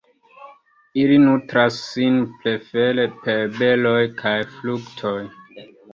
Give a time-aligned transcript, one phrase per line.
[1.01, 5.17] Ili nutras sin prefere per beroj kaj fruktoj.